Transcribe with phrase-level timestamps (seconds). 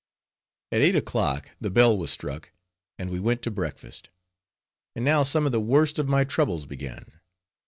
[0.71, 2.51] At eight o'clock the bell was struck,
[2.97, 4.09] and we went to breakfast.
[4.95, 7.19] And now some of the worst of my troubles began.